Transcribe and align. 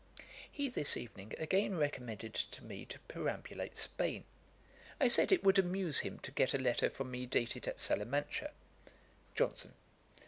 He 0.51 0.67
this 0.67 0.97
evening 0.97 1.35
again 1.37 1.77
recommended 1.77 2.33
to 2.33 2.63
me 2.63 2.85
to 2.85 2.97
perambulate 3.07 3.77
Spain. 3.77 4.23
I 4.99 5.07
said 5.07 5.31
it 5.31 5.43
would 5.43 5.59
amuse 5.59 5.99
him 5.99 6.17
to 6.23 6.31
get 6.31 6.55
a 6.55 6.57
letter 6.57 6.89
from 6.89 7.11
me 7.11 7.27
dated 7.27 7.67
at 7.67 7.77
Salamancha. 7.79 8.49
JOHNSON. 9.35 9.75